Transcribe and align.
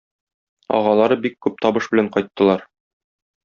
Агалары 0.77 1.19
бик 1.27 1.37
күп 1.47 1.63
табыш 1.67 1.93
белән 1.93 2.13
кайттылар. 2.19 2.69